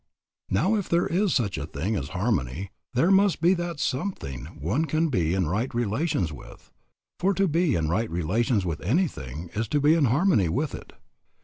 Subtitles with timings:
[0.49, 4.85] Now if there is such a thing as harmony there must be that something one
[4.85, 6.71] can be in right relations with;
[7.19, 10.93] for to be in right relations with anything is to be in harmony with it.